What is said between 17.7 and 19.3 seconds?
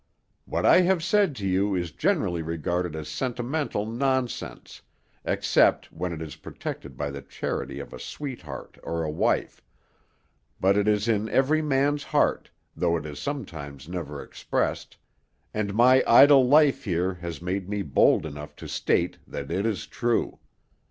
bold enough to state